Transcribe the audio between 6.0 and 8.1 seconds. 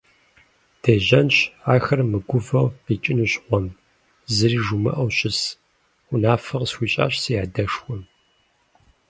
унафэ къысхуищӀащ си адэшхуэм.